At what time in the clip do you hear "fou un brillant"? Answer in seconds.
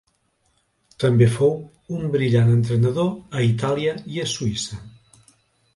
1.33-2.49